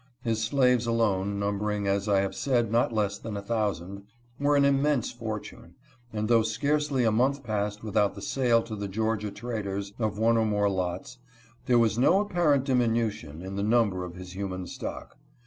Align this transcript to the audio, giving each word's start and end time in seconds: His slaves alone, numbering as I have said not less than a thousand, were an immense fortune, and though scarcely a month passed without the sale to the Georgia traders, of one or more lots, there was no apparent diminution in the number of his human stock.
His 0.23 0.43
slaves 0.43 0.87
alone, 0.87 1.37
numbering 1.37 1.85
as 1.87 2.09
I 2.09 2.21
have 2.21 2.33
said 2.33 2.71
not 2.71 2.91
less 2.91 3.19
than 3.19 3.37
a 3.37 3.41
thousand, 3.43 4.05
were 4.39 4.55
an 4.55 4.65
immense 4.65 5.11
fortune, 5.11 5.75
and 6.11 6.27
though 6.27 6.41
scarcely 6.41 7.03
a 7.03 7.11
month 7.11 7.43
passed 7.43 7.83
without 7.83 8.15
the 8.15 8.21
sale 8.23 8.63
to 8.63 8.75
the 8.75 8.87
Georgia 8.87 9.29
traders, 9.29 9.93
of 9.99 10.17
one 10.17 10.37
or 10.37 10.45
more 10.47 10.71
lots, 10.71 11.19
there 11.67 11.77
was 11.77 11.99
no 11.99 12.19
apparent 12.19 12.63
diminution 12.65 13.43
in 13.43 13.57
the 13.57 13.61
number 13.63 14.03
of 14.03 14.15
his 14.15 14.31
human 14.35 14.65
stock. 14.65 15.17